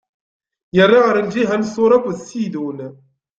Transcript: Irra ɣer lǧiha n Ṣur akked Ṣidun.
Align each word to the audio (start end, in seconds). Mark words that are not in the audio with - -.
Irra 0.81 0.99
ɣer 1.05 1.15
lǧiha 1.25 1.55
n 1.57 1.67
Ṣur 1.73 1.91
akked 1.93 2.17
Ṣidun. 2.31 2.79